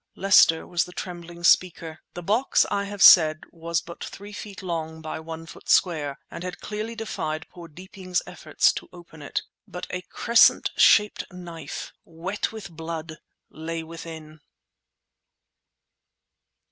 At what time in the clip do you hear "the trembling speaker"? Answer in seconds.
0.85-1.99